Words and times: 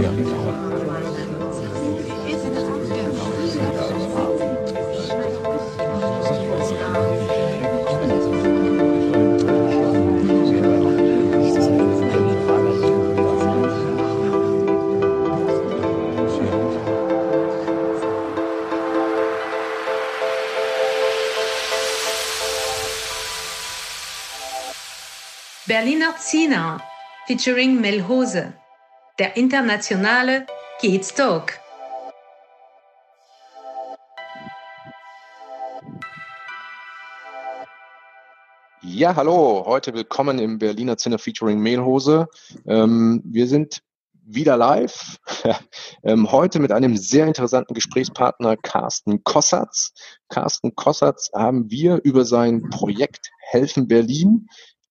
Ja. 0.00 0.30
Berliner 25.70 26.16
Zina 26.16 26.82
featuring 27.28 27.80
Melhose, 27.80 28.52
der 29.20 29.36
internationale 29.36 30.44
Kids 30.80 31.14
Talk. 31.14 31.52
Ja, 38.82 39.14
hallo, 39.14 39.62
heute 39.64 39.94
willkommen 39.94 40.40
im 40.40 40.58
Berliner 40.58 40.96
Zinner 40.96 41.20
featuring 41.20 41.60
Mehlhose. 41.60 42.26
Ähm, 42.66 43.22
wir 43.24 43.46
sind 43.46 43.80
wieder 44.26 44.56
live. 44.56 45.20
ähm, 46.02 46.32
heute 46.32 46.58
mit 46.58 46.72
einem 46.72 46.96
sehr 46.96 47.28
interessanten 47.28 47.74
Gesprächspartner 47.74 48.56
Carsten 48.56 49.22
Kossatz. 49.22 49.92
Carsten 50.30 50.74
Kossatz 50.74 51.30
haben 51.32 51.70
wir 51.70 52.00
über 52.02 52.24
sein 52.24 52.68
Projekt 52.70 53.30
Helfen 53.50 53.86
Berlin 53.86 54.48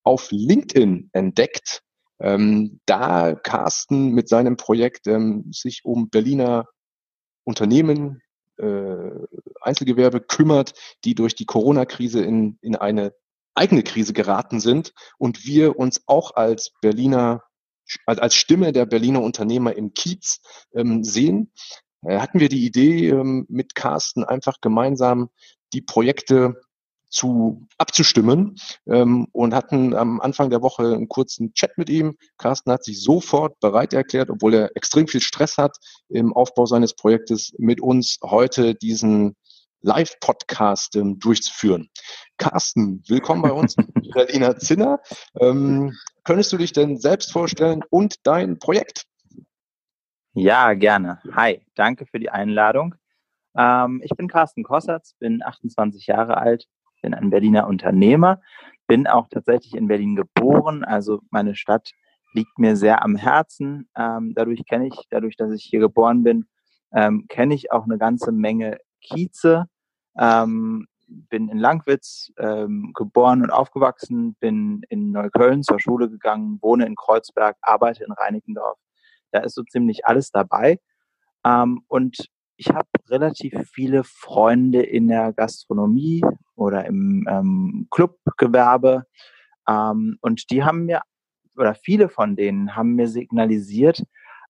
auf 0.09 0.31
LinkedIn 0.31 1.11
entdeckt. 1.13 1.83
Ähm, 2.19 2.79
da 2.87 3.35
Carsten 3.35 4.09
mit 4.09 4.27
seinem 4.27 4.57
Projekt 4.57 5.05
ähm, 5.05 5.45
sich 5.51 5.85
um 5.85 6.09
Berliner 6.09 6.65
Unternehmen, 7.43 8.21
äh, 8.57 9.11
Einzelgewerbe 9.61 10.19
kümmert, 10.19 10.73
die 11.05 11.13
durch 11.13 11.35
die 11.35 11.45
Corona-Krise 11.45 12.21
in, 12.21 12.57
in 12.61 12.75
eine 12.75 13.13
eigene 13.53 13.83
Krise 13.83 14.13
geraten 14.13 14.59
sind 14.59 14.93
und 15.19 15.45
wir 15.45 15.77
uns 15.77 16.01
auch 16.07 16.35
als 16.35 16.71
Berliner, 16.81 17.43
als 18.05 18.33
Stimme 18.33 18.73
der 18.73 18.87
Berliner 18.87 19.21
Unternehmer 19.21 19.75
im 19.75 19.93
Kiez 19.93 20.41
ähm, 20.73 21.03
sehen, 21.03 21.51
äh, 22.01 22.17
hatten 22.17 22.39
wir 22.39 22.49
die 22.49 22.65
Idee, 22.65 23.09
ähm, 23.09 23.45
mit 23.47 23.75
Carsten 23.75 24.23
einfach 24.23 24.59
gemeinsam 24.59 25.29
die 25.71 25.81
Projekte 25.81 26.59
zu 27.09 27.67
abzustimmen 27.77 28.55
ähm, 28.87 29.27
und 29.31 29.53
hatten 29.53 29.95
am 29.95 30.21
Anfang 30.21 30.49
der 30.49 30.61
Woche 30.61 30.83
einen 30.83 31.09
kurzen 31.09 31.53
Chat 31.53 31.77
mit 31.77 31.89
ihm. 31.89 32.17
Carsten 32.37 32.71
hat 32.71 32.83
sich 32.83 33.01
sofort 33.01 33.59
bereit 33.59 33.93
erklärt, 33.93 34.29
obwohl 34.29 34.53
er 34.53 34.75
extrem 34.75 35.07
viel 35.07 35.21
Stress 35.21 35.57
hat 35.57 35.77
im 36.07 36.33
Aufbau 36.33 36.65
seines 36.65 36.95
Projektes, 36.95 37.53
mit 37.57 37.81
uns 37.81 38.19
heute 38.23 38.75
diesen 38.75 39.35
Live-Podcast 39.81 40.95
ähm, 40.95 41.19
durchzuführen. 41.19 41.89
Carsten, 42.37 43.03
willkommen 43.07 43.41
bei 43.41 43.51
uns, 43.51 43.75
Berliner 44.13 44.57
Zinner. 44.57 44.99
Ähm, 45.39 45.95
könntest 46.23 46.51
du 46.51 46.57
dich 46.57 46.73
denn 46.73 46.97
selbst 46.97 47.31
vorstellen 47.31 47.81
und 47.89 48.15
dein 48.23 48.59
Projekt? 48.59 49.05
Ja, 50.33 50.73
gerne. 50.73 51.21
Hi, 51.33 51.61
danke 51.75 52.05
für 52.05 52.19
die 52.19 52.29
Einladung. 52.29 52.95
Ähm, 53.57 54.01
ich 54.03 54.11
bin 54.11 54.27
Carsten 54.27 54.63
Kossatz, 54.63 55.15
bin 55.19 55.41
28 55.43 56.07
Jahre 56.07 56.37
alt, 56.37 56.67
bin 57.01 57.13
ein 57.13 57.29
Berliner 57.29 57.67
Unternehmer, 57.67 58.41
bin 58.87 59.07
auch 59.07 59.27
tatsächlich 59.29 59.75
in 59.75 59.87
Berlin 59.87 60.15
geboren, 60.15 60.83
also 60.83 61.21
meine 61.29 61.55
Stadt 61.55 61.91
liegt 62.33 62.59
mir 62.59 62.75
sehr 62.75 63.03
am 63.03 63.15
Herzen. 63.15 63.89
Ähm, 63.97 64.33
dadurch 64.35 64.65
kenne 64.67 64.87
ich, 64.87 65.07
dadurch, 65.09 65.35
dass 65.35 65.51
ich 65.51 65.63
hier 65.63 65.79
geboren 65.79 66.23
bin, 66.23 66.47
ähm, 66.93 67.25
kenne 67.27 67.55
ich 67.55 67.71
auch 67.71 67.85
eine 67.85 67.97
ganze 67.97 68.31
Menge 68.31 68.77
Kieze. 69.01 69.65
Ähm, 70.17 70.87
bin 71.07 71.49
in 71.49 71.57
Langwitz 71.57 72.31
ähm, 72.37 72.91
geboren 72.93 73.41
und 73.41 73.49
aufgewachsen, 73.49 74.35
bin 74.39 74.81
in 74.89 75.11
Neukölln 75.11 75.63
zur 75.63 75.79
Schule 75.79 76.09
gegangen, 76.09 76.59
wohne 76.61 76.85
in 76.85 76.95
Kreuzberg, 76.95 77.57
arbeite 77.61 78.03
in 78.03 78.11
Reinickendorf. 78.11 78.77
Da 79.31 79.39
ist 79.39 79.55
so 79.55 79.63
ziemlich 79.63 80.05
alles 80.05 80.29
dabei. 80.31 80.79
Ähm, 81.45 81.83
und 81.87 82.29
ich 82.57 82.69
habe 82.69 82.89
relativ 83.07 83.53
viele 83.73 84.03
Freunde 84.03 84.83
in 84.83 85.07
der 85.07 85.33
Gastronomie 85.33 86.21
oder 86.59 86.85
im 86.85 87.25
ähm, 87.29 87.87
Clubgewerbe. 87.89 89.05
Ähm, 89.67 90.17
und 90.21 90.49
die 90.51 90.63
haben 90.63 90.85
mir, 90.85 91.01
oder 91.57 91.75
viele 91.75 92.09
von 92.09 92.35
denen 92.35 92.75
haben 92.75 92.95
mir 92.95 93.07
signalisiert, 93.07 94.03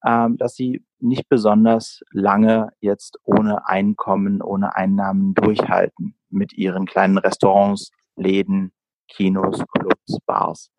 ähm, 0.06 0.38
dass 0.38 0.56
sie 0.56 0.86
nicht 1.00 1.30
besonders 1.30 2.02
lange 2.12 2.70
jetzt 2.80 3.20
ohne 3.24 3.68
Einkommen, 3.68 4.42
ohne 4.42 4.76
Einnahmen 4.76 5.34
durchhalten 5.34 6.16
mit 6.30 6.54
ihren 6.54 6.86
kleinen 6.86 7.18
Restaurants, 7.18 7.92
Läden, 8.16 8.72
Kinos, 9.08 9.64
Clubs, 9.74 10.20
Bars. 10.26 10.72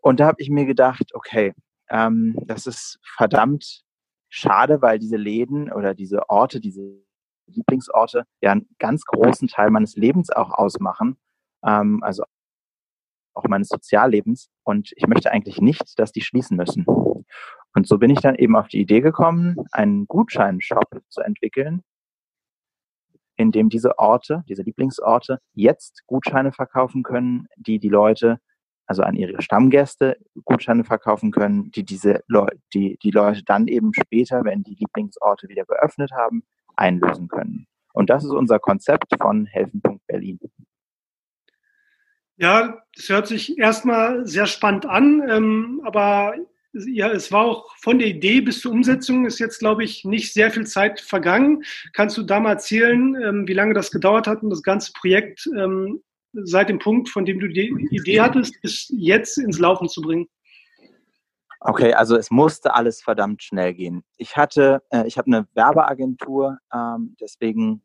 Und 0.00 0.20
da 0.20 0.26
habe 0.26 0.40
ich 0.40 0.50
mir 0.50 0.66
gedacht, 0.66 1.14
okay, 1.14 1.52
ähm, 1.88 2.36
das 2.46 2.66
ist 2.66 2.98
verdammt 3.02 3.82
schade, 4.28 4.82
weil 4.82 4.98
diese 4.98 5.16
Läden 5.16 5.70
oder 5.70 5.94
diese 5.94 6.28
Orte, 6.28 6.58
diese 6.58 7.02
Lieblingsorte 7.52 8.24
ja 8.40 8.52
einen 8.52 8.68
ganz 8.78 9.04
großen 9.04 9.48
Teil 9.48 9.70
meines 9.70 9.96
Lebens 9.96 10.30
auch 10.30 10.50
ausmachen, 10.50 11.16
ähm, 11.64 12.02
also 12.02 12.24
auch 13.34 13.44
meines 13.44 13.68
Soziallebens. 13.68 14.48
Und 14.64 14.92
ich 14.96 15.06
möchte 15.06 15.30
eigentlich 15.30 15.60
nicht, 15.60 15.98
dass 15.98 16.12
die 16.12 16.20
schließen 16.20 16.56
müssen. 16.56 16.84
Und 17.74 17.86
so 17.86 17.98
bin 17.98 18.10
ich 18.10 18.20
dann 18.20 18.34
eben 18.34 18.56
auf 18.56 18.68
die 18.68 18.80
Idee 18.80 19.00
gekommen, 19.00 19.56
einen 19.72 20.06
Gutscheinshop 20.06 21.02
zu 21.08 21.22
entwickeln, 21.22 21.82
in 23.36 23.50
dem 23.50 23.70
diese 23.70 23.98
Orte, 23.98 24.44
diese 24.48 24.62
Lieblingsorte, 24.62 25.38
jetzt 25.54 26.02
Gutscheine 26.06 26.52
verkaufen 26.52 27.02
können, 27.02 27.48
die 27.56 27.78
die 27.78 27.88
Leute 27.88 28.38
also 28.86 29.02
an 29.02 29.14
ihre 29.14 29.40
Stammgäste 29.40 30.18
Gutscheine 30.44 30.84
verkaufen 30.84 31.30
können, 31.30 31.70
die 31.70 31.84
diese 31.84 32.22
Leute, 32.26 32.58
die, 32.74 32.98
die 33.02 33.10
Leute 33.10 33.42
dann 33.44 33.66
eben 33.66 33.94
später, 33.94 34.44
wenn 34.44 34.62
die 34.62 34.74
Lieblingsorte 34.74 35.48
wieder 35.48 35.64
geöffnet 35.64 36.12
haben, 36.12 36.42
einlösen 36.76 37.28
können. 37.28 37.66
Und 37.92 38.10
das 38.10 38.24
ist 38.24 38.30
unser 38.30 38.58
Konzept 38.58 39.14
von 39.20 39.46
Helfen.Berlin. 39.46 40.38
Ja, 42.36 42.82
das 42.96 43.08
hört 43.08 43.26
sich 43.26 43.58
erstmal 43.58 44.26
sehr 44.26 44.46
spannend 44.46 44.86
an, 44.86 45.22
ähm, 45.28 45.82
aber 45.84 46.34
ja, 46.72 47.10
es 47.10 47.30
war 47.30 47.44
auch 47.44 47.76
von 47.76 47.98
der 47.98 48.08
Idee 48.08 48.40
bis 48.40 48.60
zur 48.60 48.72
Umsetzung 48.72 49.26
ist 49.26 49.38
jetzt, 49.38 49.58
glaube 49.58 49.84
ich, 49.84 50.04
nicht 50.04 50.32
sehr 50.32 50.50
viel 50.50 50.66
Zeit 50.66 51.00
vergangen. 51.00 51.62
Kannst 51.92 52.16
du 52.16 52.22
da 52.22 52.40
mal 52.40 52.52
erzählen, 52.52 53.14
ähm, 53.22 53.46
wie 53.46 53.52
lange 53.52 53.74
das 53.74 53.90
gedauert 53.90 54.26
hat, 54.26 54.42
um 54.42 54.50
das 54.50 54.62
ganze 54.62 54.92
Projekt 54.92 55.46
ähm, 55.56 56.02
seit 56.32 56.70
dem 56.70 56.78
Punkt, 56.78 57.10
von 57.10 57.26
dem 57.26 57.40
du 57.40 57.48
die 57.48 57.74
Idee 57.90 58.20
hattest, 58.22 58.60
bis 58.62 58.90
jetzt 58.96 59.36
ins 59.36 59.58
Laufen 59.58 59.88
zu 59.88 60.00
bringen? 60.00 60.28
Okay, 61.64 61.94
also 61.94 62.16
es 62.16 62.32
musste 62.32 62.74
alles 62.74 63.02
verdammt 63.02 63.40
schnell 63.42 63.72
gehen. 63.74 64.02
Ich 64.16 64.36
hatte, 64.36 64.82
äh, 64.90 65.06
ich 65.06 65.16
habe 65.16 65.28
eine 65.28 65.46
Werbeagentur, 65.54 66.58
ähm, 66.74 67.14
deswegen 67.20 67.82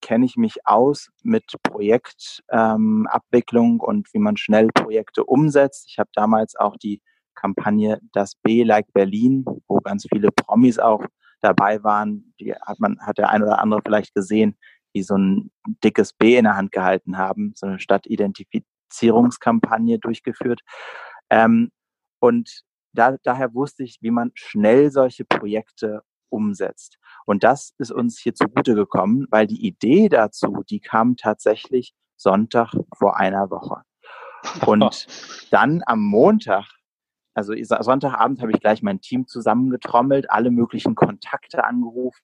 kenne 0.00 0.24
ich 0.24 0.36
mich 0.36 0.66
aus 0.66 1.10
mit 1.22 1.44
Projektabwicklung 1.62 3.72
ähm, 3.72 3.80
und 3.80 4.08
wie 4.14 4.18
man 4.18 4.38
schnell 4.38 4.68
Projekte 4.68 5.24
umsetzt. 5.24 5.88
Ich 5.90 5.98
habe 5.98 6.08
damals 6.14 6.56
auch 6.56 6.78
die 6.78 7.02
Kampagne 7.34 8.00
Das 8.12 8.34
B 8.34 8.62
like 8.62 8.90
Berlin, 8.94 9.44
wo 9.66 9.80
ganz 9.80 10.06
viele 10.10 10.30
Promis 10.32 10.78
auch 10.78 11.04
dabei 11.40 11.82
waren. 11.84 12.32
Die 12.40 12.54
hat 12.54 12.80
man, 12.80 12.98
hat 13.00 13.18
der 13.18 13.28
ein 13.30 13.42
oder 13.42 13.58
andere 13.60 13.82
vielleicht 13.84 14.14
gesehen, 14.14 14.56
die 14.94 15.02
so 15.02 15.16
ein 15.16 15.50
dickes 15.84 16.14
B 16.14 16.36
in 16.36 16.44
der 16.44 16.56
Hand 16.56 16.72
gehalten 16.72 17.18
haben, 17.18 17.52
so 17.54 17.66
eine 17.66 17.78
Stadtidentifizierungskampagne 17.78 19.98
durchgeführt. 19.98 20.62
Ähm, 21.30 21.70
und 22.20 22.62
da, 22.92 23.16
daher 23.22 23.54
wusste 23.54 23.84
ich, 23.84 23.98
wie 24.00 24.10
man 24.10 24.30
schnell 24.34 24.90
solche 24.90 25.24
Projekte 25.24 26.02
umsetzt. 26.30 26.98
Und 27.26 27.44
das 27.44 27.74
ist 27.78 27.92
uns 27.92 28.18
hier 28.18 28.34
zugute 28.34 28.74
gekommen, 28.74 29.26
weil 29.30 29.46
die 29.46 29.66
Idee 29.66 30.08
dazu, 30.08 30.62
die 30.68 30.80
kam 30.80 31.16
tatsächlich 31.16 31.94
Sonntag 32.16 32.74
vor 32.96 33.18
einer 33.18 33.50
Woche. 33.50 33.82
Und 34.66 35.06
dann 35.50 35.82
am 35.86 36.00
Montag, 36.00 36.66
also 37.34 37.54
Sonntagabend 37.56 38.40
habe 38.40 38.52
ich 38.52 38.60
gleich 38.60 38.82
mein 38.82 39.00
Team 39.00 39.26
zusammengetrommelt, 39.26 40.30
alle 40.30 40.50
möglichen 40.50 40.94
Kontakte 40.94 41.64
angerufen, 41.64 42.22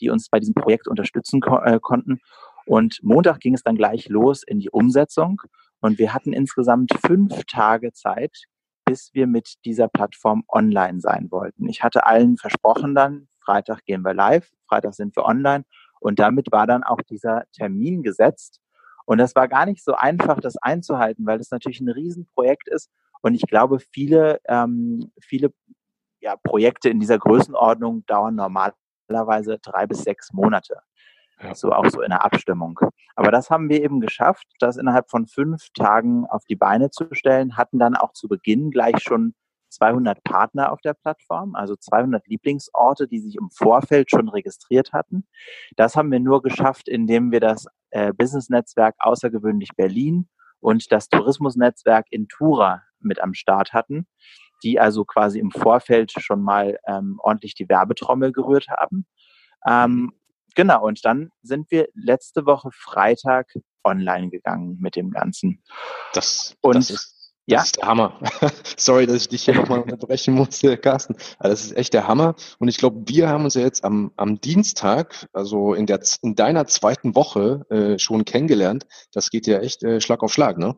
die 0.00 0.10
uns 0.10 0.28
bei 0.28 0.40
diesem 0.40 0.54
Projekt 0.54 0.88
unterstützen 0.88 1.40
ko 1.40 1.58
äh, 1.58 1.78
konnten. 1.80 2.20
Und 2.66 3.00
Montag 3.02 3.40
ging 3.40 3.54
es 3.54 3.62
dann 3.62 3.76
gleich 3.76 4.08
los 4.08 4.42
in 4.42 4.60
die 4.60 4.70
Umsetzung. 4.70 5.40
Und 5.80 5.98
wir 5.98 6.14
hatten 6.14 6.32
insgesamt 6.32 6.92
fünf 7.04 7.44
Tage 7.46 7.92
Zeit, 7.92 8.44
bis 8.84 9.10
wir 9.12 9.26
mit 9.26 9.64
dieser 9.64 9.88
Plattform 9.88 10.44
online 10.48 11.00
sein 11.00 11.30
wollten. 11.30 11.68
Ich 11.68 11.82
hatte 11.82 12.06
allen 12.06 12.36
versprochen 12.36 12.94
dann, 12.94 13.28
Freitag 13.44 13.84
gehen 13.84 14.02
wir 14.02 14.14
live, 14.14 14.50
Freitag 14.68 14.94
sind 14.94 15.16
wir 15.16 15.24
online. 15.24 15.64
Und 16.00 16.18
damit 16.18 16.50
war 16.50 16.66
dann 16.66 16.82
auch 16.82 17.00
dieser 17.02 17.44
Termin 17.52 18.02
gesetzt. 18.02 18.60
Und 19.04 19.18
das 19.18 19.34
war 19.34 19.48
gar 19.48 19.66
nicht 19.66 19.84
so 19.84 19.94
einfach, 19.94 20.40
das 20.40 20.56
einzuhalten, 20.56 21.26
weil 21.26 21.38
das 21.38 21.50
natürlich 21.50 21.80
ein 21.80 21.88
Riesenprojekt 21.88 22.68
ist. 22.68 22.90
Und 23.20 23.34
ich 23.34 23.42
glaube, 23.42 23.78
viele, 23.78 24.40
ähm, 24.48 25.12
viele 25.20 25.52
ja, 26.20 26.36
Projekte 26.36 26.88
in 26.88 27.00
dieser 27.00 27.18
Größenordnung 27.18 28.04
dauern 28.06 28.34
normalerweise 28.36 29.58
drei 29.60 29.86
bis 29.86 30.02
sechs 30.02 30.32
Monate. 30.32 30.80
Ja. 31.42 31.54
So 31.54 31.72
auch 31.72 31.88
so 31.88 32.02
in 32.02 32.10
der 32.10 32.24
Abstimmung. 32.24 32.78
Aber 33.16 33.30
das 33.30 33.50
haben 33.50 33.68
wir 33.68 33.82
eben 33.82 34.00
geschafft, 34.00 34.46
das 34.58 34.76
innerhalb 34.76 35.10
von 35.10 35.26
fünf 35.26 35.68
Tagen 35.74 36.26
auf 36.26 36.44
die 36.44 36.56
Beine 36.56 36.90
zu 36.90 37.06
stellen, 37.12 37.56
hatten 37.56 37.78
dann 37.78 37.96
auch 37.96 38.12
zu 38.12 38.28
Beginn 38.28 38.70
gleich 38.70 39.00
schon 39.00 39.34
200 39.70 40.22
Partner 40.22 40.70
auf 40.70 40.80
der 40.80 40.94
Plattform, 40.94 41.54
also 41.54 41.74
200 41.76 42.26
Lieblingsorte, 42.26 43.08
die 43.08 43.20
sich 43.20 43.36
im 43.36 43.50
Vorfeld 43.50 44.10
schon 44.10 44.28
registriert 44.28 44.92
hatten. 44.92 45.26
Das 45.76 45.96
haben 45.96 46.12
wir 46.12 46.20
nur 46.20 46.42
geschafft, 46.42 46.88
indem 46.88 47.32
wir 47.32 47.40
das 47.40 47.66
äh, 47.90 48.12
Business-Netzwerk 48.12 48.94
Außergewöhnlich 48.98 49.70
Berlin 49.76 50.28
und 50.60 50.92
das 50.92 51.08
Tourismusnetzwerk 51.08 52.06
Intura 52.10 52.82
mit 53.00 53.20
am 53.20 53.34
Start 53.34 53.72
hatten, 53.72 54.06
die 54.62 54.78
also 54.78 55.04
quasi 55.04 55.40
im 55.40 55.50
Vorfeld 55.50 56.12
schon 56.12 56.42
mal 56.42 56.78
ähm, 56.86 57.18
ordentlich 57.22 57.54
die 57.54 57.68
Werbetrommel 57.68 58.32
gerührt 58.32 58.68
haben. 58.68 59.06
Ähm, 59.66 60.12
genau, 60.54 60.86
und 60.86 61.04
dann 61.04 61.30
sind 61.42 61.70
wir 61.70 61.88
letzte 61.94 62.46
Woche 62.46 62.70
Freitag 62.72 63.52
online 63.84 64.30
gegangen 64.30 64.78
mit 64.80 64.96
dem 64.96 65.10
Ganzen. 65.10 65.62
Das, 66.12 66.56
und 66.60 66.76
das 66.76 66.90
ist 66.90 67.12
ja. 67.46 67.58
Das 67.58 67.66
ist 67.66 67.76
der 67.78 67.88
Hammer. 67.88 68.20
Sorry, 68.76 69.06
dass 69.06 69.16
ich 69.22 69.28
dich 69.28 69.44
hier 69.44 69.54
nochmal 69.54 69.80
unterbrechen 69.80 70.34
musste, 70.34 70.76
Carsten. 70.76 71.16
Aber 71.38 71.48
das 71.48 71.64
ist 71.64 71.76
echt 71.76 71.92
der 71.92 72.06
Hammer. 72.06 72.36
Und 72.58 72.68
ich 72.68 72.76
glaube, 72.76 73.02
wir 73.06 73.28
haben 73.28 73.44
uns 73.44 73.54
ja 73.54 73.62
jetzt 73.62 73.84
am, 73.84 74.12
am 74.16 74.40
Dienstag, 74.40 75.26
also 75.32 75.74
in, 75.74 75.86
der, 75.86 76.00
in 76.22 76.36
deiner 76.36 76.66
zweiten 76.66 77.16
Woche, 77.16 77.66
äh, 77.68 77.98
schon 77.98 78.24
kennengelernt. 78.24 78.86
Das 79.12 79.30
geht 79.30 79.48
ja 79.48 79.58
echt 79.58 79.82
äh, 79.82 80.00
Schlag 80.00 80.22
auf 80.22 80.32
Schlag, 80.32 80.56
ne? 80.56 80.76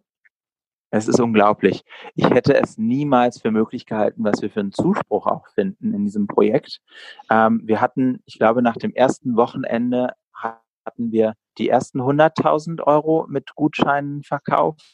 Es 0.95 1.09
ist 1.09 1.19
unglaublich. 1.19 1.83
Ich 2.15 2.31
hätte 2.31 2.55
es 2.55 2.79
niemals 2.79 3.41
für 3.41 3.51
möglich 3.51 3.85
gehalten, 3.85 4.23
was 4.23 4.41
wir 4.43 4.51
für 4.51 4.61
einen 4.61 4.71
Zuspruch 4.71 5.27
auch 5.27 5.49
finden 5.49 5.93
in 5.93 6.05
diesem 6.05 6.29
Projekt. 6.29 6.81
Ähm, 7.29 7.63
wir 7.65 7.81
hatten, 7.81 8.23
ich 8.27 8.39
glaube, 8.39 8.63
nach 8.63 8.77
dem 8.77 8.95
ersten 8.95 9.35
Wochenende 9.37 10.13
hatten 10.33 11.11
wir 11.11 11.35
die 11.59 11.69
ersten 11.69 12.01
100.000 12.01 12.81
Euro 12.81 13.27
mit 13.29 13.57
Gutscheinen 13.57 14.23
verkauft 14.23 14.85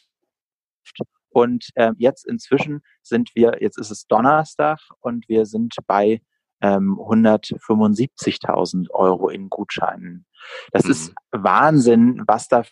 und 1.29 1.69
äh, 1.75 1.91
jetzt 1.97 2.25
inzwischen 2.25 2.81
sind 3.03 3.29
wir, 3.35 3.57
jetzt 3.61 3.77
ist 3.77 3.91
es 3.91 4.07
Donnerstag 4.07 4.79
und 5.01 5.29
wir 5.29 5.45
sind 5.45 5.75
bei 5.85 6.23
ähm, 6.61 6.97
175.000 6.99 8.89
Euro 8.89 9.29
in 9.29 9.51
Gutscheinen. 9.51 10.25
Das 10.71 10.85
mhm. 10.85 10.91
ist 10.91 11.13
Wahnsinn, 11.29 12.23
was 12.25 12.47
da 12.47 12.63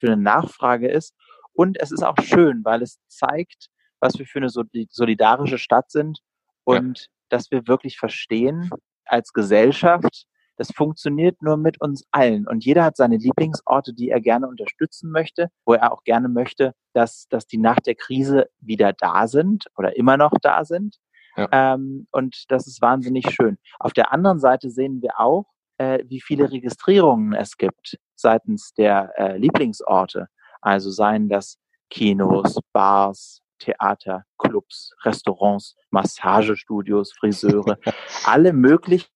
für 0.00 0.08
eine 0.08 0.16
Nachfrage 0.16 0.88
ist. 0.88 1.14
Und 1.56 1.80
es 1.80 1.90
ist 1.90 2.02
auch 2.02 2.18
schön, 2.22 2.64
weil 2.64 2.82
es 2.82 2.98
zeigt, 3.08 3.68
was 4.00 4.18
wir 4.18 4.26
für 4.26 4.38
eine 4.38 4.50
solidarische 4.50 5.58
Stadt 5.58 5.90
sind 5.90 6.20
und 6.64 6.98
ja. 7.00 7.06
dass 7.30 7.50
wir 7.50 7.66
wirklich 7.66 7.98
verstehen 7.98 8.70
als 9.04 9.32
Gesellschaft, 9.32 10.26
das 10.56 10.70
funktioniert 10.72 11.42
nur 11.42 11.56
mit 11.56 11.80
uns 11.80 12.04
allen. 12.10 12.46
Und 12.46 12.64
jeder 12.64 12.84
hat 12.84 12.96
seine 12.96 13.16
Lieblingsorte, 13.16 13.94
die 13.94 14.10
er 14.10 14.20
gerne 14.20 14.48
unterstützen 14.48 15.10
möchte, 15.10 15.48
wo 15.64 15.74
er 15.74 15.92
auch 15.92 16.02
gerne 16.04 16.28
möchte, 16.28 16.74
dass, 16.92 17.26
dass 17.28 17.46
die 17.46 17.58
nach 17.58 17.80
der 17.80 17.94
Krise 17.94 18.48
wieder 18.60 18.92
da 18.92 19.28
sind 19.28 19.66
oder 19.76 19.96
immer 19.96 20.16
noch 20.16 20.32
da 20.40 20.64
sind. 20.64 20.96
Ja. 21.36 21.48
Ähm, 21.52 22.06
und 22.10 22.44
das 22.48 22.66
ist 22.66 22.80
wahnsinnig 22.80 23.30
schön. 23.30 23.58
Auf 23.78 23.92
der 23.92 24.12
anderen 24.12 24.40
Seite 24.40 24.70
sehen 24.70 25.02
wir 25.02 25.20
auch, 25.20 25.46
äh, 25.78 26.02
wie 26.06 26.22
viele 26.22 26.50
Registrierungen 26.50 27.34
es 27.34 27.58
gibt 27.58 27.98
seitens 28.14 28.72
der 28.72 29.12
äh, 29.18 29.36
Lieblingsorte. 29.36 30.28
Also 30.60 30.90
seien 30.90 31.28
das 31.28 31.58
Kinos, 31.90 32.58
Bars, 32.72 33.42
Theater, 33.58 34.24
Clubs, 34.38 34.94
Restaurants, 35.04 35.76
Massagestudios, 35.90 37.12
Friseure, 37.18 37.78
alle 38.24 38.52
möglichen 38.52 39.08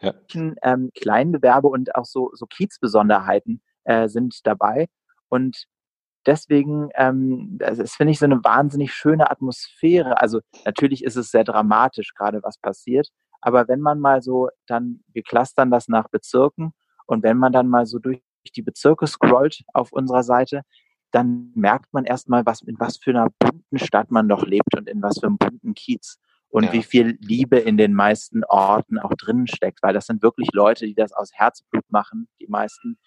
ja. 0.00 0.14
ähm, 0.62 0.90
Kleinbewerbe 0.94 1.68
und 1.68 1.94
auch 1.94 2.04
so, 2.04 2.30
so 2.34 2.46
Kiezbesonderheiten 2.46 3.62
äh, 3.84 4.08
sind 4.08 4.46
dabei. 4.46 4.88
Und 5.28 5.64
deswegen, 6.26 6.90
ähm, 6.94 7.56
das, 7.58 7.78
das 7.78 7.94
finde 7.94 8.12
ich 8.12 8.18
so 8.18 8.26
eine 8.26 8.42
wahnsinnig 8.44 8.92
schöne 8.92 9.30
Atmosphäre. 9.30 10.20
Also 10.20 10.40
natürlich 10.64 11.04
ist 11.04 11.16
es 11.16 11.30
sehr 11.30 11.44
dramatisch, 11.44 12.14
gerade 12.14 12.42
was 12.42 12.58
passiert. 12.58 13.08
Aber 13.40 13.68
wenn 13.68 13.80
man 13.80 14.00
mal 14.00 14.22
so 14.22 14.48
dann, 14.66 15.00
wir 15.12 15.22
clustern 15.22 15.70
das 15.70 15.88
nach 15.88 16.08
Bezirken 16.08 16.72
und 17.06 17.22
wenn 17.22 17.38
man 17.38 17.52
dann 17.52 17.68
mal 17.68 17.86
so 17.86 17.98
durch 17.98 18.20
die 18.52 18.62
Bezirke 18.62 19.06
scrollt 19.06 19.62
auf 19.72 19.92
unserer 19.92 20.22
Seite, 20.22 20.62
dann 21.10 21.52
merkt 21.54 21.92
man 21.92 22.04
erstmal, 22.04 22.44
was, 22.44 22.62
in 22.62 22.78
was 22.78 22.98
für 22.98 23.10
einer 23.10 23.28
bunten 23.38 23.78
Stadt 23.78 24.10
man 24.10 24.28
doch 24.28 24.44
lebt 24.44 24.76
und 24.76 24.88
in 24.88 25.02
was 25.02 25.18
für 25.20 25.26
einem 25.26 25.38
bunten 25.38 25.74
Kiez 25.74 26.18
und 26.50 26.64
ja. 26.64 26.72
wie 26.72 26.82
viel 26.82 27.18
Liebe 27.20 27.58
in 27.58 27.76
den 27.76 27.94
meisten 27.94 28.44
Orten 28.44 28.98
auch 28.98 29.12
drinnen 29.14 29.46
steckt, 29.46 29.82
weil 29.82 29.94
das 29.94 30.06
sind 30.06 30.22
wirklich 30.22 30.48
Leute, 30.52 30.86
die 30.86 30.94
das 30.94 31.12
aus 31.12 31.30
Herzblut 31.32 31.84
machen, 31.90 32.28
die 32.40 32.46
meisten. 32.46 32.98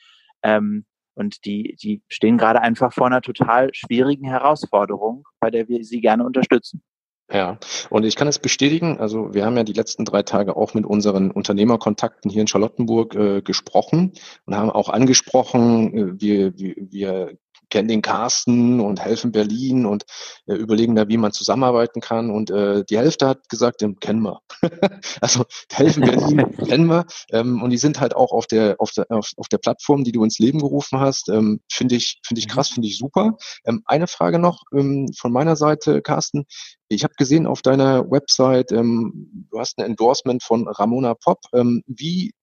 Ähm, 0.44 0.86
und 1.14 1.46
die, 1.46 1.76
die 1.82 2.02
stehen 2.08 2.38
gerade 2.38 2.62
einfach 2.62 2.94
vor 2.94 3.08
einer 3.08 3.22
total 3.22 3.70
schwierigen 3.74 4.26
Herausforderung, 4.26 5.28
bei 5.40 5.52
der 5.52 5.68
wir 5.68 5.84
sie 5.84 6.02
gerne 6.02 6.24
unterstützen. 6.24 6.84
Ja, 7.34 7.58
und 7.90 8.04
ich 8.04 8.18
kann 8.18 8.28
es 8.28 8.40
bestätigen, 8.40 8.98
also 8.98 9.34
wir 9.34 9.46
haben 9.46 9.56
ja 9.56 9.64
die 9.64 9.72
letzten 9.72 10.04
drei 10.04 10.22
Tage 10.22 10.58
auch 10.58 10.74
mit 10.74 10.86
unseren 10.86 11.32
Unternehmerkontakten 11.32 12.30
hier 12.30 12.42
in 12.42 12.48
Charlottenburg 12.48 13.16
äh, 13.16 13.42
gesprochen 13.42 14.12
und 14.46 14.56
haben 14.56 14.70
auch 14.70 14.90
angesprochen, 14.90 15.98
äh, 15.98 16.22
wir, 16.22 16.58
wir, 16.58 16.76
wir 16.78 17.38
kennen 17.72 17.88
den 17.88 18.04
Carsten 18.04 18.80
und 18.80 19.04
helfen 19.04 19.32
Berlin 19.32 19.88
und 19.88 20.04
äh, 20.46 20.54
überlegen 20.54 20.96
da, 20.96 21.08
wie 21.08 21.18
man 21.18 21.32
zusammenarbeiten 21.32 22.02
kann. 22.02 22.30
Und 22.30 22.52
äh, 22.52 22.84
die 22.88 22.98
Hälfte 22.98 23.28
hat 23.28 23.50
gesagt, 23.50 23.82
den 23.82 24.00
kennen 24.00 24.22
wir. 24.22 24.42
also 25.22 25.46
helfen 25.72 26.04
Berlin 26.04 26.56
kennen 26.68 26.86
wir. 26.88 27.06
Ähm, 27.32 27.64
und 27.64 27.72
die 27.72 27.78
sind 27.78 28.00
halt 28.00 28.16
auch 28.16 28.32
auf 28.32 28.46
der, 28.46 28.76
auf 28.78 28.92
der, 28.92 29.08
auf, 29.10 29.32
auf 29.38 29.48
der 29.48 29.58
Plattform, 29.58 30.04
die 30.04 30.12
du 30.12 30.24
ins 30.24 30.38
Leben 30.38 30.60
gerufen 30.60 31.00
hast. 31.00 31.30
Ähm, 31.30 31.62
finde 31.72 31.96
ich, 31.96 32.20
finde 32.24 32.40
ich 32.40 32.48
mhm. 32.48 32.52
krass, 32.52 32.70
finde 32.70 32.88
ich 32.88 32.98
super. 32.98 33.38
Ähm, 33.66 33.82
eine 33.86 34.08
Frage 34.08 34.38
noch 34.38 34.62
ähm, 34.74 35.10
von 35.18 35.32
meiner 35.32 35.56
Seite, 35.56 36.02
Carsten. 36.02 36.46
Ich 36.90 37.04
habe 37.04 37.14
gesehen 37.18 37.48
auf 37.48 37.62
deiner 37.62 38.12
Website, 38.12 38.74
ähm, 38.74 39.48
du 39.50 39.60
hast 39.60 39.78
ein 39.78 39.86
Endorsement 39.86 40.44
von 40.44 40.68
Ramona 40.68 41.14
Pop. 41.14 41.40
Ähm, 41.54 41.84
wie, 41.88 42.34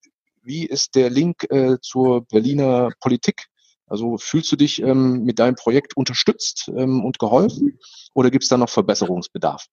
wie 0.42 0.64
ist 0.64 0.94
der 0.94 1.10
Link 1.10 1.44
äh, 1.50 1.76
zur 1.82 2.24
Berliner 2.24 2.90
Politik? 3.00 3.48
Also 3.88 4.18
fühlst 4.18 4.50
du 4.52 4.56
dich 4.56 4.82
ähm, 4.82 5.24
mit 5.24 5.38
deinem 5.38 5.54
Projekt 5.54 5.96
unterstützt 5.96 6.70
ähm, 6.76 7.04
und 7.04 7.18
geholfen 7.18 7.78
oder 8.14 8.30
gibt 8.30 8.44
es 8.44 8.48
da 8.48 8.56
noch 8.56 8.68
Verbesserungsbedarf? 8.68 9.66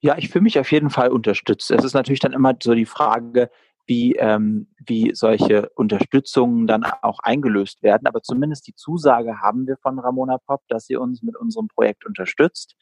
Ja, 0.00 0.18
ich 0.18 0.28
fühle 0.28 0.42
mich 0.42 0.58
auf 0.58 0.70
jeden 0.70 0.90
Fall 0.90 1.10
unterstützt. 1.10 1.70
Es 1.70 1.84
ist 1.84 1.94
natürlich 1.94 2.20
dann 2.20 2.32
immer 2.32 2.54
so 2.62 2.74
die 2.74 2.86
Frage, 2.86 3.50
wie, 3.86 4.14
ähm, 4.16 4.68
wie 4.78 5.14
solche 5.14 5.68
Unterstützungen 5.70 6.66
dann 6.66 6.84
auch 6.84 7.18
eingelöst 7.20 7.82
werden. 7.82 8.06
Aber 8.06 8.22
zumindest 8.22 8.66
die 8.66 8.74
Zusage 8.74 9.40
haben 9.40 9.66
wir 9.66 9.76
von 9.76 9.98
Ramona 9.98 10.38
Pop, 10.38 10.62
dass 10.68 10.86
sie 10.86 10.96
uns 10.96 11.22
mit 11.22 11.36
unserem 11.36 11.68
Projekt 11.68 12.06
unterstützt. 12.06 12.76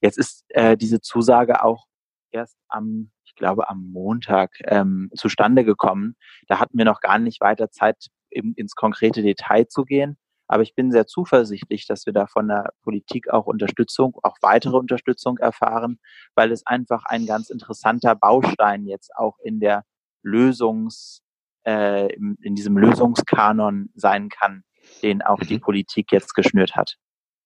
Jetzt 0.00 0.18
ist 0.18 0.44
äh, 0.48 0.76
diese 0.76 1.00
Zusage 1.00 1.64
auch 1.64 1.86
erst 2.32 2.58
am, 2.68 3.10
ich 3.24 3.34
glaube, 3.34 3.68
am 3.68 3.90
Montag 3.92 4.50
ähm, 4.64 5.10
zustande 5.14 5.64
gekommen. 5.64 6.16
Da 6.48 6.58
hatten 6.58 6.76
wir 6.76 6.84
noch 6.84 7.00
gar 7.00 7.18
nicht 7.18 7.40
weiter 7.40 7.70
Zeit, 7.70 8.08
eben 8.32 8.54
ins 8.54 8.74
konkrete 8.74 9.22
Detail 9.22 9.66
zu 9.68 9.84
gehen. 9.84 10.18
Aber 10.48 10.62
ich 10.62 10.74
bin 10.74 10.90
sehr 10.90 11.06
zuversichtlich, 11.06 11.86
dass 11.86 12.04
wir 12.04 12.12
da 12.12 12.26
von 12.26 12.48
der 12.48 12.72
Politik 12.82 13.30
auch 13.30 13.46
Unterstützung, 13.46 14.18
auch 14.22 14.36
weitere 14.42 14.76
Unterstützung 14.76 15.38
erfahren, 15.38 15.98
weil 16.34 16.52
es 16.52 16.66
einfach 16.66 17.04
ein 17.06 17.24
ganz 17.26 17.48
interessanter 17.48 18.14
Baustein 18.14 18.84
jetzt 18.86 19.16
auch 19.16 19.38
in 19.42 19.60
der 19.60 19.84
Lösungs, 20.22 21.22
äh, 21.64 22.12
in 22.14 22.54
diesem 22.54 22.76
Lösungskanon 22.76 23.90
sein 23.94 24.28
kann, 24.28 24.64
den 25.02 25.22
auch 25.22 25.40
mhm. 25.40 25.46
die 25.46 25.58
Politik 25.58 26.12
jetzt 26.12 26.34
geschnürt 26.34 26.76
hat. 26.76 26.96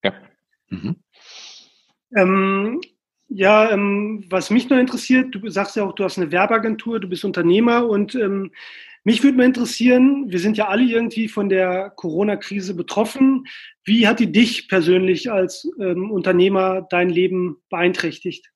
Ja. 0.02 0.12
Mhm. 0.68 0.96
Ähm, 2.16 2.80
ja, 3.28 3.71
ähm, 3.71 4.25
was 4.30 4.50
mich 4.50 4.68
noch 4.68 4.78
interessiert, 4.78 5.35
du 5.35 5.49
sagst 5.49 5.76
ja 5.76 5.85
auch, 5.85 5.95
du 5.95 6.04
hast 6.04 6.18
eine 6.18 6.30
Werbeagentur, 6.30 7.00
du 7.00 7.09
bist 7.09 7.25
Unternehmer 7.25 7.88
und 7.88 8.14
ähm, 8.14 8.52
mich 9.04 9.23
würde 9.23 9.37
mal 9.37 9.47
interessieren, 9.47 10.30
wir 10.30 10.40
sind 10.40 10.56
ja 10.56 10.66
alle 10.66 10.83
irgendwie 10.83 11.28
von 11.28 11.49
der 11.49 11.90
Corona-Krise 11.90 12.75
betroffen. 12.75 13.47
Wie 13.85 14.09
hat 14.09 14.18
die 14.18 14.33
dich 14.33 14.68
persönlich 14.68 15.30
als 15.30 15.71
ähm, 15.78 16.11
Unternehmer 16.11 16.83
dein 16.90 17.09
Leben 17.09 17.59
beeinträchtigt? 17.71 18.50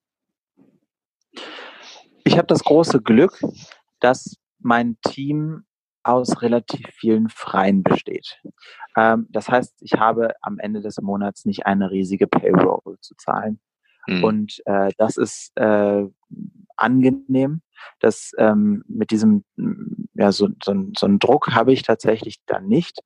Ich 2.25 2.37
habe 2.37 2.49
das 2.49 2.65
große 2.65 3.01
Glück, 3.01 3.41
dass 4.01 4.39
mein 4.59 4.97
Team 5.03 5.65
aus 6.03 6.43
relativ 6.43 6.87
vielen 6.99 7.29
Freien 7.29 7.83
besteht. 7.85 8.41
Ähm, 8.97 9.27
das 9.31 9.49
heißt, 9.49 9.77
ich 9.83 9.95
habe 9.95 10.35
am 10.43 10.59
Ende 10.59 10.81
des 10.81 11.01
Monats 11.01 11.45
nicht 11.45 11.67
eine 11.67 11.91
riesige 11.91 12.27
Payroll 12.27 12.99
zu 13.01 13.15
zahlen. 13.15 13.61
Mhm. 14.07 14.25
Und 14.25 14.63
äh, 14.67 14.91
das 14.99 15.17
ist 15.17 15.53
äh, 15.57 16.05
angenehm. 16.77 17.63
dass 18.01 18.33
ähm, 18.39 18.85
mit 18.89 19.11
diesem, 19.11 19.45
ja, 20.15 20.33
so, 20.33 20.49
so, 20.63 20.75
so 20.97 21.07
einen 21.07 21.19
Druck 21.19 21.55
habe 21.55 21.73
ich 21.73 21.83
tatsächlich 21.83 22.39
dann 22.47 22.67
nicht. 22.67 23.01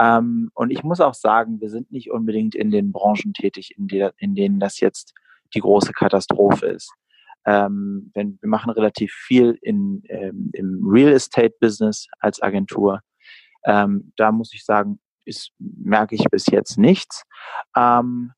Ähm, 0.00 0.50
und 0.54 0.70
ich 0.70 0.82
muss 0.82 1.00
auch 1.00 1.14
sagen, 1.14 1.60
wir 1.60 1.68
sind 1.68 1.92
nicht 1.92 2.10
unbedingt 2.10 2.54
in 2.54 2.70
den 2.70 2.92
Branchen 2.92 3.32
tätig, 3.34 3.74
in, 3.76 3.86
der, 3.88 4.12
in 4.18 4.34
denen 4.34 4.60
das 4.60 4.80
jetzt 4.80 5.14
die 5.54 5.60
große 5.60 5.92
Katastrophe 5.92 6.66
ist. 6.66 6.92
Ähm, 7.46 8.10
wenn, 8.14 8.38
wir 8.40 8.48
machen 8.48 8.70
relativ 8.70 9.12
viel 9.12 9.58
in, 9.62 10.02
ähm, 10.08 10.50
im 10.52 10.80
Real 10.84 11.12
Estate 11.12 11.54
Business 11.60 12.06
als 12.18 12.40
Agentur. 12.42 13.00
Ähm, 13.64 14.12
da 14.16 14.32
muss 14.32 14.54
ich 14.54 14.64
sagen, 14.64 15.00
ist, 15.24 15.52
merke 15.58 16.14
ich 16.14 16.24
bis 16.30 16.46
jetzt 16.46 16.78
nichts. 16.78 17.24
Ähm, 17.76 18.32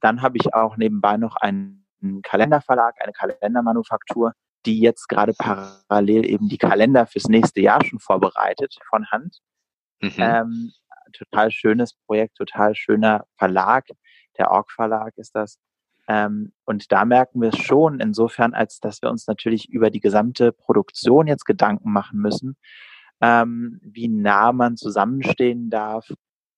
dann 0.00 0.22
habe 0.22 0.36
ich 0.38 0.54
auch 0.54 0.76
nebenbei 0.76 1.16
noch 1.16 1.36
einen 1.36 1.84
Kalenderverlag, 2.22 2.94
eine 3.00 3.12
Kalendermanufaktur, 3.12 4.32
die 4.64 4.80
jetzt 4.80 5.08
gerade 5.08 5.32
parallel 5.38 6.26
eben 6.26 6.48
die 6.48 6.58
Kalender 6.58 7.06
fürs 7.06 7.28
nächste 7.28 7.60
Jahr 7.60 7.84
schon 7.84 8.00
vorbereitet 8.00 8.76
von 8.88 9.06
Hand. 9.10 9.38
Mhm. 10.00 10.12
Ähm, 10.18 10.72
total 11.12 11.50
schönes 11.50 11.94
Projekt, 11.94 12.36
total 12.36 12.74
schöner 12.74 13.24
Verlag. 13.36 13.86
Der 14.38 14.50
Org 14.50 14.70
Verlag 14.70 15.16
ist 15.16 15.34
das. 15.34 15.58
Ähm, 16.08 16.52
und 16.64 16.92
da 16.92 17.04
merken 17.04 17.40
wir 17.40 17.48
es 17.48 17.58
schon 17.58 18.00
insofern, 18.00 18.54
als 18.54 18.78
dass 18.80 19.02
wir 19.02 19.10
uns 19.10 19.26
natürlich 19.26 19.68
über 19.70 19.90
die 19.90 20.00
gesamte 20.00 20.52
Produktion 20.52 21.26
jetzt 21.26 21.44
Gedanken 21.44 21.90
machen 21.90 22.20
müssen, 22.20 22.56
ähm, 23.20 23.80
wie 23.82 24.08
nah 24.08 24.52
man 24.52 24.76
zusammenstehen 24.76 25.70
darf 25.70 26.08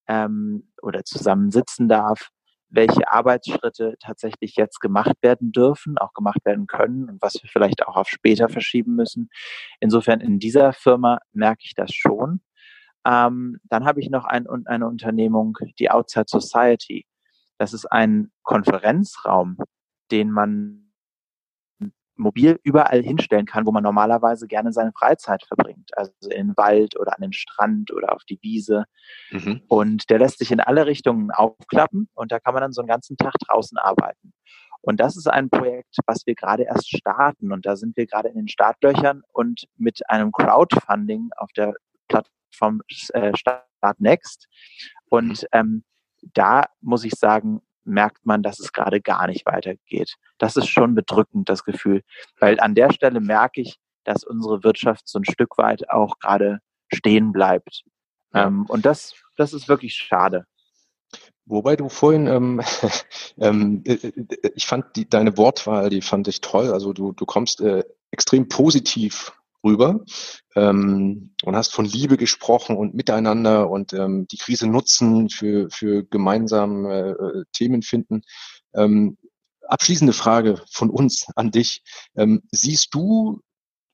ähm, 0.07 0.71
oder 0.83 1.05
zusammensitzen 1.05 1.89
darf, 1.89 2.31
welche 2.71 3.11
Arbeitsschritte 3.11 3.97
tatsächlich 4.01 4.57
jetzt 4.57 4.81
gemacht 4.81 5.17
werden 5.23 5.53
dürfen, 5.53 5.99
auch 5.99 6.13
gemacht 6.13 6.45
werden 6.45 6.67
können 6.67 7.09
und 7.09 7.23
was 7.23 7.35
wir 7.43 7.49
vielleicht 7.49 7.87
auch 7.87 7.97
auf 7.97 8.09
später 8.09 8.49
verschieben 8.49 8.95
müssen. 8.95 9.31
Insofern 9.81 10.21
in 10.21 10.39
dieser 10.39 10.73
Firma 10.73 11.19
merke 11.33 11.63
ich 11.65 11.75
das 11.75 11.93
schon. 11.93 12.41
Ähm, 13.07 13.59
dann 13.65 13.85
habe 13.85 14.01
ich 14.01 14.11
noch 14.11 14.25
ein, 14.25 14.47
eine 14.67 14.87
Unternehmung, 14.87 15.57
die 15.79 15.91
Outside 15.91 16.27
Society. 16.29 17.07
Das 17.57 17.73
ist 17.73 17.87
ein 17.87 18.31
Konferenzraum, 18.43 19.57
den 20.11 20.31
man 20.31 20.88
mobil 22.19 22.59
überall 22.63 23.03
hinstellen 23.03 23.47
kann, 23.47 23.67
wo 23.67 23.73
man 23.73 23.83
normalerweise 23.83 24.47
gerne 24.47 24.73
seine 24.73 24.93
Freizeit 24.93 25.45
verbringt. 25.45 25.97
Also 25.97 26.13
in 26.31 26.49
den 26.49 26.57
Wald 26.57 26.99
oder 26.99 27.15
an 27.15 27.23
den 27.23 27.33
Strand 27.33 27.93
oder 27.93 28.15
auf 28.15 28.25
die 28.25 28.39
Wiese. 28.43 28.85
Mhm. 29.31 29.63
Und 29.69 30.11
der 30.11 30.19
lässt 30.19 30.39
sich 30.39 30.51
in 30.51 30.61
alle 30.61 30.87
Richtungen 30.87 31.31
aufklappen 31.31 32.09
und 32.15 32.33
da 32.33 32.41
kann 32.41 32.55
man 32.55 32.63
dann 32.63 32.73
so 32.73 32.81
einen 32.81 32.89
ganzen 32.89 33.17
Tag 33.17 33.35
draußen 33.47 33.79
arbeiten. 33.79 34.33
Und 34.81 35.01
das 35.01 35.17
ist 35.17 35.27
ein 35.27 35.51
Projekt, 35.51 35.97
was 36.07 36.27
wir 36.27 36.35
gerade 36.35 36.65
erst 36.65 36.89
starten. 36.89 37.53
Und 37.53 37.67
da 37.67 37.77
sind 37.77 37.97
wir 37.97 38.07
gerade 38.07 38.29
in 38.29 38.37
den 38.37 38.49
Startlöchern 38.49 39.23
und 39.33 39.65
mit 39.77 40.09
einem 40.09 40.33
Crowdfunding 40.33 41.31
auf 41.37 41.51
der 41.53 41.75
Plattform 42.09 42.81
äh, 43.13 43.37
Start 43.37 43.67
Next. 43.99 44.47
Und 45.11 45.43
mhm. 45.43 45.49
ähm, 45.53 45.85
da 46.33 46.65
muss 46.81 47.05
ich 47.05 47.15
sagen, 47.15 47.61
merkt 47.89 48.25
man, 48.25 48.43
dass 48.43 48.61
es 48.61 48.73
gerade 48.73 49.01
gar 49.01 49.27
nicht 49.27 49.47
weitergeht. 49.47 50.15
Das 50.39 50.57
ist 50.57 50.69
schon 50.69 50.95
bedrückend, 50.95 51.49
das 51.49 51.65
Gefühl, 51.65 52.03
weil 52.39 52.61
an 52.61 52.75
der 52.75 52.93
Stelle 52.93 53.21
merke 53.21 53.61
ich, 53.61 53.79
dass 54.05 54.25
unsere 54.25 54.63
Wirtschaft 54.65 55.09
so 55.09 55.19
ein 55.19 55.25
Stück 55.25 55.59
weit 55.59 55.91
auch 55.91 56.19
gerade 56.19 56.61
stehen 56.93 57.33
bleibt. 57.33 57.85
Ja. 58.33 58.47
Ähm, 58.47 58.67
und 58.67 58.87
das, 58.87 59.15
das 59.37 59.53
ist 59.53 59.69
wirklich 59.69 59.95
schade. 59.95 60.45
Wobei 61.47 61.77
du 61.77 61.89
vorhin, 61.89 62.27
ähm, 62.27 62.61
ähm, 63.39 63.83
äh, 63.87 63.95
äh, 63.95 64.53
ich 64.55 64.67
fand 64.67 64.97
die, 64.97 65.09
deine 65.09 65.37
Wortwahl, 65.37 65.89
die 65.89 66.03
fand 66.03 66.29
ich 66.29 66.41
toll. 66.41 66.73
Also 66.73 66.93
du, 66.93 67.13
du 67.13 67.25
kommst 67.25 67.61
äh, 67.61 67.85
extrem 68.11 68.49
positiv 68.49 69.33
rüber 69.65 70.05
ähm, 70.57 71.35
und 71.43 71.57
hast 71.57 71.73
von 71.73 71.85
Liebe 71.85 72.17
gesprochen 72.17 72.77
und 72.77 72.95
Miteinander 72.95 73.71
und 73.71 73.93
ähm, 73.93 74.27
die 74.31 74.37
Krise 74.37 74.67
nutzen 74.67 75.29
für, 75.29 75.69
für 75.71 76.05
gemeinsame 76.05 77.17
äh, 77.19 77.45
Themen 77.53 77.83
finden. 77.83 78.23
Ähm, 78.75 79.17
abschließende 79.63 80.13
Frage 80.13 80.63
von 80.71 80.91
uns 80.91 81.27
an 81.37 81.51
dich. 81.51 81.83
Ähm, 82.17 82.43
siehst 82.51 82.95
du 82.95 83.41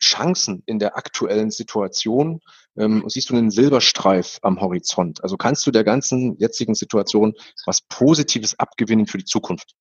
Chancen 0.00 0.62
in 0.66 0.78
der 0.78 0.96
aktuellen 0.96 1.50
Situation? 1.50 2.40
Ähm, 2.76 3.04
siehst 3.06 3.30
du 3.30 3.36
einen 3.36 3.50
Silberstreif 3.50 4.38
am 4.42 4.60
Horizont? 4.60 5.22
Also 5.22 5.36
kannst 5.36 5.66
du 5.66 5.70
der 5.70 5.84
ganzen 5.84 6.36
jetzigen 6.38 6.74
Situation 6.74 7.34
was 7.66 7.80
Positives 7.82 8.58
abgewinnen 8.58 9.06
für 9.06 9.18
die 9.18 9.24
Zukunft? 9.24 9.74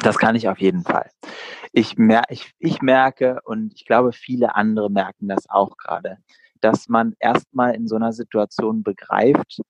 Das 0.00 0.18
kann 0.18 0.36
ich 0.36 0.48
auf 0.48 0.58
jeden 0.58 0.84
Fall. 0.84 1.10
Ich, 1.72 1.96
mer 1.96 2.22
ich, 2.28 2.52
ich 2.58 2.82
merke 2.82 3.40
und 3.44 3.74
ich 3.74 3.84
glaube, 3.84 4.12
viele 4.12 4.54
andere 4.54 4.90
merken 4.90 5.28
das 5.28 5.48
auch 5.48 5.76
gerade, 5.76 6.18
dass 6.60 6.88
man 6.88 7.14
erstmal 7.18 7.74
in 7.74 7.86
so 7.86 7.96
einer 7.96 8.12
Situation 8.12 8.82
begreift, 8.82 9.60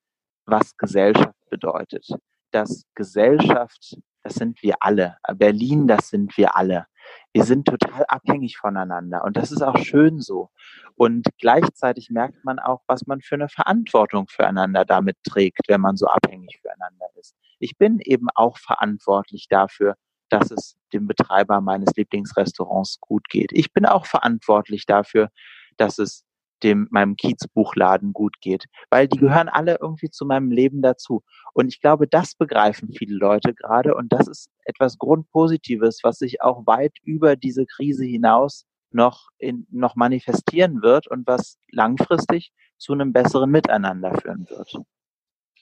was 0.46 0.76
Gesellschaft 0.76 1.36
bedeutet. 1.50 2.08
Dass 2.50 2.84
Gesellschaft, 2.94 3.98
das 4.22 4.34
sind 4.34 4.62
wir 4.62 4.76
alle. 4.80 5.16
Berlin, 5.34 5.86
das 5.86 6.08
sind 6.08 6.36
wir 6.36 6.56
alle. 6.56 6.86
Wir 7.32 7.44
sind 7.44 7.66
total 7.66 8.04
abhängig 8.08 8.56
voneinander 8.58 9.24
und 9.24 9.36
das 9.36 9.52
ist 9.52 9.62
auch 9.62 9.78
schön 9.78 10.20
so. 10.20 10.50
Und 10.94 11.26
gleichzeitig 11.38 12.10
merkt 12.10 12.44
man 12.44 12.58
auch, 12.58 12.82
was 12.86 13.06
man 13.06 13.20
für 13.20 13.36
eine 13.36 13.48
Verantwortung 13.48 14.26
füreinander 14.28 14.84
damit 14.84 15.16
trägt, 15.24 15.68
wenn 15.68 15.80
man 15.80 15.96
so 15.96 16.06
abhängig 16.06 16.58
füreinander 16.60 17.06
ist. 17.18 17.36
Ich 17.58 17.76
bin 17.78 17.98
eben 18.00 18.28
auch 18.34 18.58
verantwortlich 18.58 19.46
dafür, 19.48 19.94
dass 20.28 20.50
es 20.50 20.76
dem 20.92 21.06
Betreiber 21.06 21.60
meines 21.60 21.90
Lieblingsrestaurants 21.96 22.98
gut 23.00 23.28
geht. 23.28 23.50
Ich 23.52 23.72
bin 23.72 23.86
auch 23.86 24.06
verantwortlich 24.06 24.86
dafür, 24.86 25.30
dass 25.76 25.98
es 25.98 26.24
dem 26.62 26.88
meinem 26.90 27.16
Kiezbuchladen 27.16 28.12
gut 28.12 28.40
geht, 28.40 28.66
weil 28.90 29.06
die 29.08 29.18
gehören 29.18 29.48
alle 29.48 29.78
irgendwie 29.80 30.10
zu 30.10 30.26
meinem 30.26 30.50
Leben 30.50 30.82
dazu. 30.82 31.22
Und 31.52 31.68
ich 31.68 31.80
glaube, 31.80 32.08
das 32.08 32.34
begreifen 32.34 32.92
viele 32.92 33.16
Leute 33.16 33.54
gerade 33.54 33.94
und 33.94 34.12
das 34.12 34.26
ist 34.26 34.50
etwas 34.64 34.98
Grundpositives, 34.98 36.00
was 36.02 36.18
sich 36.18 36.42
auch 36.42 36.66
weit 36.66 36.96
über 37.02 37.36
diese 37.36 37.64
Krise 37.66 38.04
hinaus 38.04 38.64
noch 38.90 39.28
in, 39.38 39.66
noch 39.70 39.96
manifestieren 39.96 40.82
wird 40.82 41.06
und 41.06 41.26
was 41.26 41.58
langfristig 41.70 42.52
zu 42.78 42.92
einem 42.92 43.12
besseren 43.12 43.50
Miteinander 43.50 44.14
führen 44.14 44.46
wird. 44.48 44.72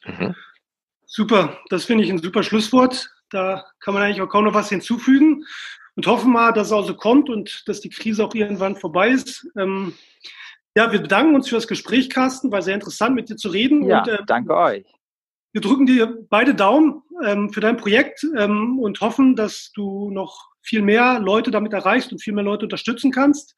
Mhm. 0.05 0.35
Super, 1.05 1.59
das 1.69 1.85
finde 1.85 2.05
ich 2.05 2.11
ein 2.11 2.19
super 2.19 2.43
Schlusswort. 2.43 3.11
Da 3.31 3.65
kann 3.81 3.95
man 3.95 4.03
eigentlich 4.03 4.23
auch 4.23 4.29
kaum 4.29 4.45
noch 4.45 4.55
was 4.55 4.69
hinzufügen 4.69 5.45
und 5.97 6.07
hoffen 6.07 6.33
mal, 6.33 6.53
dass 6.53 6.69
es 6.69 6.73
auch 6.73 6.87
so 6.87 6.95
kommt 6.95 7.29
und 7.29 7.65
dass 7.67 7.81
die 7.81 7.91
Krise 7.91 8.25
auch 8.25 8.35
irgendwann 8.35 8.77
vorbei 8.77 9.11
ist. 9.11 9.47
Ähm, 9.59 9.95
ja, 10.77 10.93
wir 10.93 11.01
bedanken 11.01 11.35
uns 11.35 11.49
für 11.49 11.55
das 11.55 11.67
Gespräch, 11.67 12.11
Carsten. 12.11 12.53
War 12.53 12.63
sehr 12.63 12.75
interessant, 12.75 13.15
mit 13.15 13.31
dir 13.31 13.37
zu 13.37 13.49
reden. 13.49 13.83
Ja, 13.85 14.01
und, 14.01 14.09
äh, 14.09 14.19
danke 14.27 14.55
euch. 14.55 14.85
Wir 15.53 15.63
drücken 15.63 15.87
dir 15.87 16.19
beide 16.29 16.55
Daumen 16.55 17.03
ähm, 17.25 17.51
für 17.51 17.61
dein 17.61 17.79
Projekt 17.79 18.27
ähm, 18.37 18.79
und 18.79 19.01
hoffen, 19.01 19.37
dass 19.37 19.73
du 19.73 20.11
noch 20.11 20.51
viel 20.61 20.83
mehr 20.83 21.19
Leute 21.19 21.51
damit 21.51 21.73
erreichst 21.73 22.13
und 22.13 22.23
viel 22.23 22.35
mehr 22.35 22.45
Leute 22.45 22.67
unterstützen 22.67 23.11
kannst. 23.11 23.55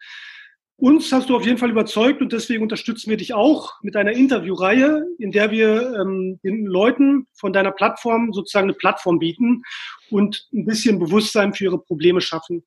Uns 0.81 1.11
hast 1.13 1.29
du 1.29 1.35
auf 1.35 1.45
jeden 1.45 1.59
Fall 1.59 1.71
überzeugt 1.71 2.21
und 2.23 2.33
deswegen 2.33 2.63
unterstützen 2.63 3.11
wir 3.11 3.17
dich 3.17 3.35
auch 3.35 3.73
mit 3.83 3.97
einer 3.97 4.13
Interviewreihe, 4.13 5.05
in 5.19 5.33
der 5.33 5.51
wir 5.51 5.99
ähm, 6.01 6.39
den 6.45 6.67
Leuten 6.67 7.27
von 7.35 7.53
deiner 7.53 7.73
Plattform 7.73 8.33
sozusagen 8.33 8.67
eine 8.67 8.75
Plattform 8.75 9.19
bieten 9.19 9.65
und 10.11 10.47
ein 10.53 10.65
bisschen 10.67 11.01
Bewusstsein 11.01 11.53
für 11.53 11.65
ihre 11.65 11.79
Probleme 11.79 12.21
schaffen. 12.21 12.63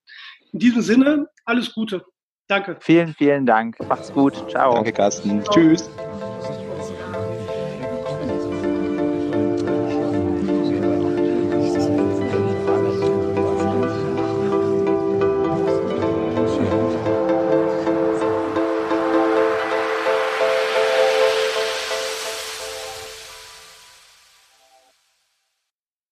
In 0.51 0.59
diesem 0.59 0.81
Sinne, 0.81 1.27
alles 1.45 1.73
Gute. 1.73 2.03
Danke. 2.47 2.75
Vielen, 2.81 3.13
vielen 3.13 3.45
Dank. 3.45 3.79
Macht's 3.87 4.11
gut. 4.11 4.33
Ciao. 4.49 4.73
Danke, 4.73 4.91
Carsten. 4.91 5.41
Ciao. 5.43 5.53
Tschüss. 5.53 5.89